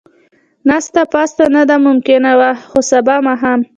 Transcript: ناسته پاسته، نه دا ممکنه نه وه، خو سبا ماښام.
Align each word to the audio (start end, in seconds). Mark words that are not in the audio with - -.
ناسته 0.67 1.01
پاسته، 1.13 1.43
نه 1.55 1.61
دا 1.69 1.75
ممکنه 1.87 2.19
نه 2.25 2.33
وه، 2.39 2.51
خو 2.69 2.79
سبا 2.89 3.15
ماښام. 3.27 3.59